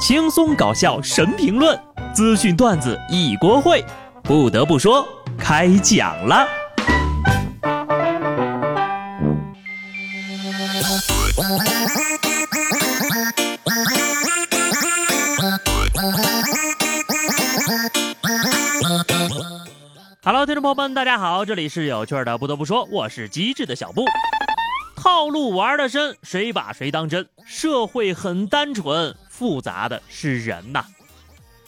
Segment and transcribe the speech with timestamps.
[0.00, 1.78] 轻松搞笑神评论，
[2.14, 3.84] 资讯段子一锅烩。
[4.22, 5.06] 不得不说，
[5.38, 6.48] 开讲了。
[20.22, 22.38] Hello，听众朋友们，大家好，这里是有趣的。
[22.38, 24.06] 不得不说，我是机智的小布。
[24.96, 27.26] 套路玩的深，谁把谁当真？
[27.46, 30.84] 社会很单纯，复杂的是人呐。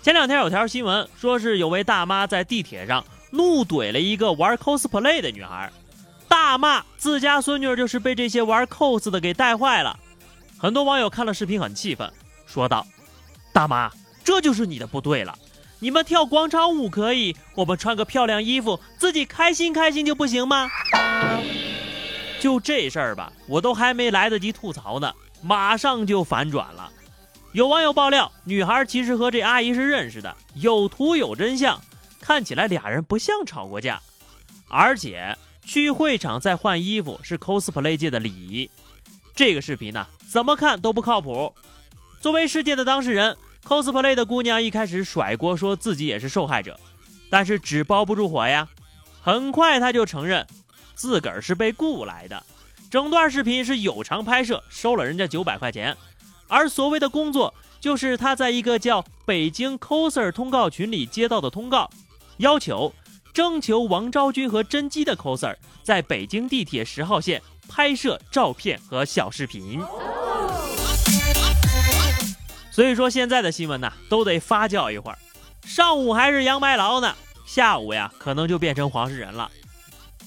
[0.00, 5.68] 前两天有条新闻，说是有位大妈在地铁上怒怼了一个玩 cosplay 的女孩，
[6.28, 9.98] 大骂自家孙女就是被这些玩 cos 的给带坏了。
[10.56, 12.08] 很多网友看了视频很气愤，
[12.46, 12.86] 说道
[13.52, 13.90] ：“大妈，
[14.22, 15.36] 这就是你的不对了。
[15.80, 20.70] 你们跳广场舞可以，我们穿个漂亮衣服，自己开心开心就不行吗？”
[22.38, 25.12] 就这事儿吧，我都还没来得及吐槽呢，
[25.42, 26.92] 马上就反转了。
[27.52, 31.80] 有网友爆料，女孩其实和这阿姨是认识的，有图有真相，
[32.20, 34.00] 看起来俩人不像吵过架。
[34.68, 38.70] 而且去会场再换衣服是 cosplay 界的礼仪。
[39.34, 41.54] 这个视频呢，怎么看都不靠谱。
[42.20, 46.78] 作为事件的当事人，cosplay 的姑娘一开始甩锅，说自己也是受害者，
[47.30, 48.68] 但是纸包不住火呀，
[49.22, 50.46] 很快她就承认。
[50.94, 52.42] 自个儿是被雇来的，
[52.90, 55.96] 整段视频是有偿拍摄，收了人家九百块钱。
[56.48, 61.90] 而所谓的工作，就是他在一个叫“北京 coser 通告群”里接到的通告，
[62.38, 62.92] 要求
[63.32, 69.80] 征求王昭君和甄姬的 coser 在北京地铁十号线拍摄照片和小视频。
[72.70, 75.18] 所以说，现在的新闻呢，都得发酵一会儿，
[75.64, 77.14] 上午还是杨白劳呢，
[77.46, 79.50] 下午呀，可能就变成黄世仁了。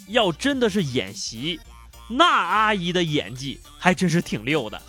[0.07, 1.59] 要真的是演习，
[2.09, 4.81] 那阿姨的演技还真是挺溜的，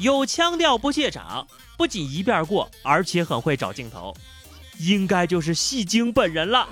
[0.00, 4.16] 有腔调不怯场，不仅一遍过，而且很会找镜头，
[4.78, 6.66] 应该就是戏精本人了。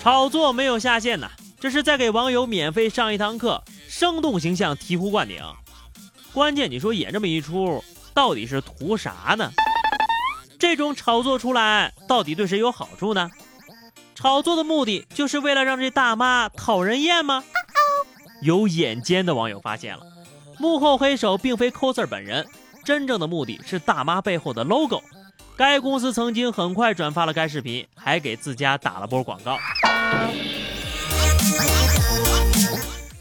[0.00, 1.28] 炒作没有下限呐，
[1.58, 5.42] 这是在给网友免费上一堂课，生动形象，醍醐灌顶。
[6.32, 7.82] 关键你说演这么一出，
[8.12, 9.50] 到底是图啥呢？
[10.60, 13.28] 这种炒作出来，到底对谁有好处呢？
[14.14, 17.42] 炒作的目的就是为了让这大妈讨人厌吗？
[18.42, 20.04] 有眼尖的网友发现了，
[20.58, 22.46] 幕后黑手并非 coser 本人，
[22.84, 25.02] 真正的目的是大妈背后的 logo。
[25.56, 29.58] 该公司曾经很快转发了该视频，还给自家打了波广告。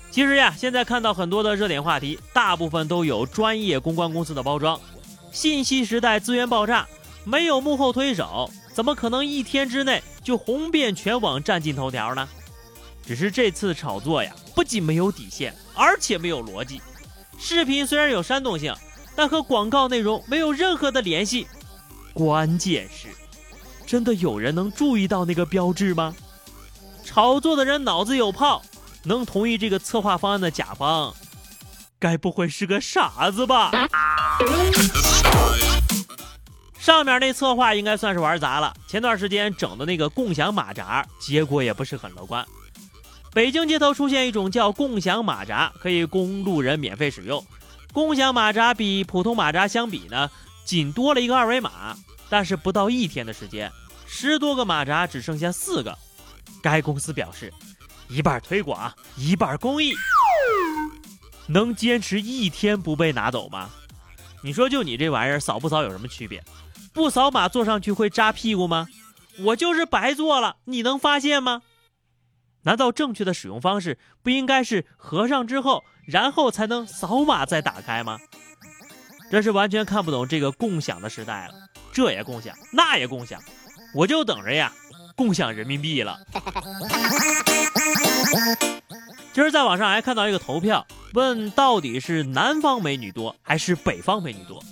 [0.09, 4.79] 其实呀，现在看到很多的热点话题，大部分都有专业公关公司的包装。
[5.31, 6.87] 信息时代资源爆炸，
[7.23, 8.49] 没有幕后推手。
[8.71, 12.27] 怎么可能一天之内就红遍全网占尽头条呢？
[13.05, 16.81] 只是这次炒作呀，不仅没有底线，而且没有逻辑。
[17.37, 18.73] 视频虽然有煽动性，
[19.15, 21.47] 但和广告内容没有任何的联系。
[22.13, 23.07] 关键是，
[23.85, 26.15] 真的有人能注意到那个标志吗？
[27.03, 28.61] 炒作的人脑子有泡，
[29.03, 31.13] 能同意这个策划方案的甲方，
[31.99, 33.71] 该不会是个傻子吧？
[36.79, 38.73] 上面那策划应该算是玩砸了。
[38.87, 42.45] 前段时间整的那个共享马扎，结果也不是很乐观。
[43.33, 47.43] 北京街头出现一种叫共享马扎，可以供路人免费使用。
[47.91, 50.29] 共享马扎比普通马扎相比呢，
[50.63, 51.97] 仅多了一个二维码，
[52.29, 53.71] 但是不到一天的时间，
[54.05, 55.97] 十多个马扎只剩下四个。
[56.61, 57.51] 该公司表示，
[58.07, 59.93] 一半推广，一半公益。
[61.47, 63.69] 能坚持一天不被拿走吗？
[64.43, 66.43] 你说就你这玩意儿扫不扫有什么区别？
[66.93, 68.87] 不扫码坐上去会扎屁股吗？
[69.39, 71.63] 我就是白坐了，你能发现吗？
[72.63, 78.17] 难道正确的使用方式不应该是合上之后，然后才能扫码再打开吗？
[79.31, 81.53] 这是完全看不懂这个共享的时代了，
[81.91, 83.41] 这也共享，那也共享，
[83.93, 84.71] 我就等着呀，
[85.15, 86.19] 共享人民币了。
[89.33, 94.63] 今儿在网上还看到一个投票，问到底是南方美女多还是北方美女多？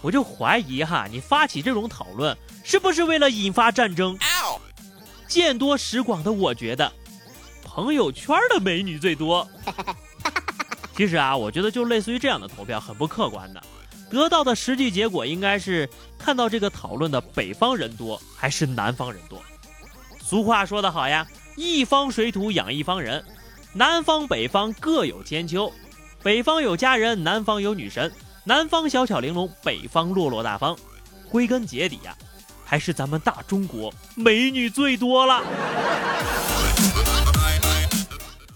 [0.00, 4.18] 我就怀疑哈，你发起这种讨论是不是为了引发战争？
[5.28, 6.90] 见多识广的我觉得，
[7.78, 9.48] 朋友圈的美女最多。
[10.96, 13.62] 其实啊，我觉得就类似于这样的投票很不客观的，
[14.10, 15.88] 得到的实际结果应该是
[16.18, 19.40] 看到这个讨论的北方人多还是南方人多。
[20.20, 21.24] 俗话说得好呀，
[21.56, 23.24] 一方水土养一方人，
[23.72, 25.72] 南方北方各有千秋，
[26.20, 28.12] 北方有佳人，南方有女神。
[28.42, 30.76] 南方小巧玲珑，北方落落大方。
[31.30, 32.12] 归根结底呀，
[32.64, 35.44] 还是咱们大中国美女最多了。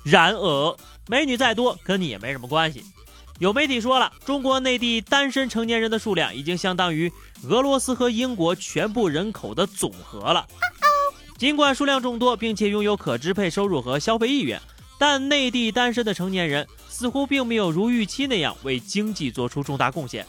[0.03, 0.77] 然而，
[1.09, 2.85] 美女再多跟你也没什么关系。
[3.39, 7.13] 有媒体说了，中国内地单身成年人的数量已经相当于
[7.49, 10.47] 俄罗斯和英国全部人口的总和了。
[11.39, 14.61] 尽管数量众多，并且拥有可支配收入和消费意愿，
[14.97, 20.25] 但内地单身的成年人似乎并没有如预期那样为经济做出重大贡献。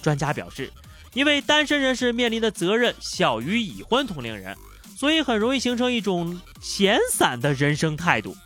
[0.00, 0.72] 专家表示，
[1.14, 4.56] 因为单身人士面临的责任小于已婚同龄人，
[4.96, 8.36] 所以很容易形成一种闲散的人生态度，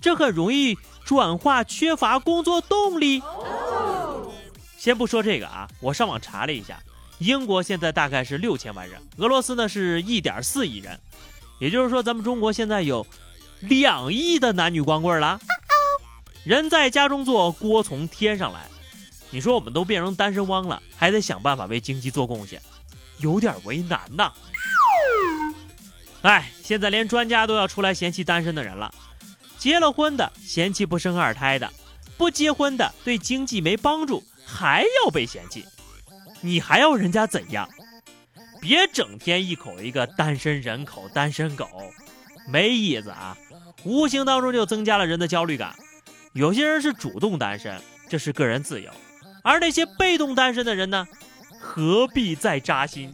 [0.00, 3.22] 这很容易转化缺乏工作动力。
[4.76, 6.78] 先不说这个啊，我上网查了一下，
[7.18, 11.00] 英国现在大概是六千万人，俄罗斯呢是一点四亿人，
[11.58, 13.04] 也就是说咱们中国现在有
[13.60, 15.40] 两亿的男女光棍了。
[16.44, 18.68] 人在家中坐，锅从天上来。
[19.30, 22.62] 你说我们都变成单身汪了，还得想办法为经济做贡献，
[23.18, 24.32] 有点为难呐。
[26.22, 28.94] 哎，现在连专家都要出来嫌弃单身的人了。
[29.58, 31.70] 结了婚的嫌弃不生二胎的，
[32.16, 35.64] 不结婚的对经济没帮助，还要被嫌弃。
[36.40, 37.68] 你还要人家怎样？
[38.60, 41.68] 别整天一口一个单身人口、单身狗，
[42.48, 43.36] 没意思啊！
[43.84, 45.74] 无形当中就增加了人的焦虑感。
[46.32, 48.90] 有些人是主动单身，这是个人自由。
[49.42, 51.06] 而那些被动单身的人呢？
[51.60, 53.12] 何必再扎心？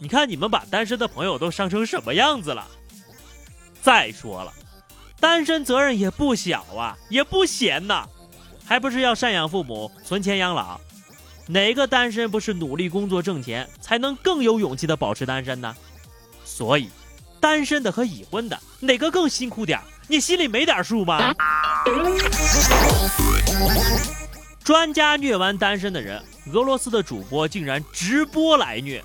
[0.00, 2.66] 你看你们把单身的朋友都伤成什么样子了？
[3.80, 4.52] 再说了，
[5.22, 8.04] 单身责任也不小啊，也不闲呐，
[8.66, 10.80] 还不是要赡养父母、存钱养老？
[11.46, 15.76] 哪个单身不是努力工作挣钱，才能更有勇气的保持单身呢？
[16.44, 16.90] 所以，
[17.38, 19.80] 单身的和已婚的哪个更辛苦点？
[20.08, 21.32] 你心里没点数吗？
[24.64, 26.20] 专家虐完单身的人，
[26.52, 29.00] 俄罗斯的主播竟然直播来虐。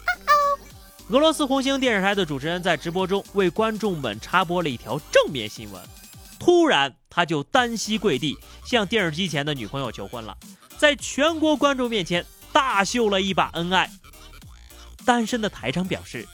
[1.09, 5.81] 俄罗斯红星电视台的主持人在直播中为观众们插播了一条正面新闻，
[6.39, 10.37] 突然他就单膝跪地向电视机前的女朋友求婚了，
[10.77, 13.89] 在全国观众面前大秀了一把恩爱。
[15.05, 16.27] 单身的台长表示：“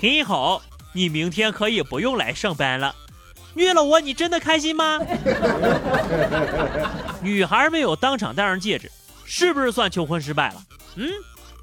[0.00, 0.60] 很好，
[0.92, 2.94] 你明天可以不用来上班了。”
[3.54, 4.98] 虐了我，你真的开心吗？
[7.22, 8.90] 女孩没有当场戴上戒指，
[9.24, 10.62] 是不是算求婚失败了？
[10.96, 11.08] 嗯，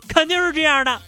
[0.08, 1.02] 肯定是这样的。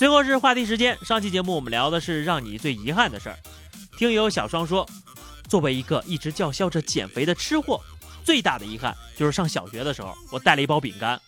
[0.00, 3.36] 最后是话题时间，上期节目我们聊的是让你最遗憾的事儿。
[3.98, 4.88] 听友小双说，
[5.46, 7.78] 作为一个一直叫嚣着减肥的吃货，
[8.24, 11.20] 最大的遗憾就是上小学的时候，我带了一包饼干，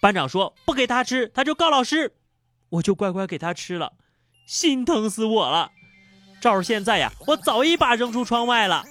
[0.00, 2.16] 班长说不给他吃，他就告老师，
[2.68, 3.92] 我就乖乖给他吃了，
[4.48, 5.70] 心疼死我了。
[6.40, 8.84] 照着现在呀，我早一把扔出窗外了。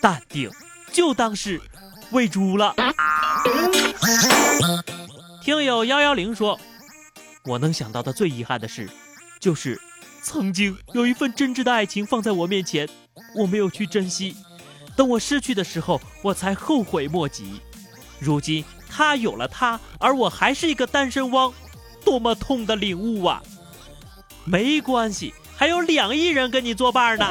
[0.00, 0.48] 淡定，
[0.92, 1.60] 就当是
[2.12, 2.72] 喂猪了。
[5.42, 6.60] 听友幺幺零说，
[7.44, 8.88] 我能想到的最遗憾的事，
[9.40, 9.80] 就是
[10.22, 12.88] 曾经有一份真挚的爱情放在我面前，
[13.34, 14.36] 我没有去珍惜，
[14.94, 17.60] 等我失去的时候，我才后悔莫及。
[18.20, 21.52] 如今他有了他，而我还是一个单身汪，
[22.04, 23.42] 多么痛的领悟啊！
[24.44, 25.34] 没关系。
[25.56, 27.26] 还有两亿人跟你作伴呢。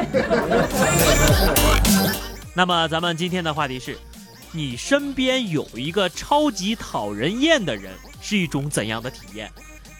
[2.53, 3.97] 那么咱们今天的话题是：
[4.51, 9.49] 你身边有一个超级讨人厌的人是一种怎样的体验？